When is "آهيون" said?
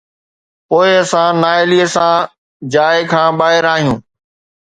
3.73-3.97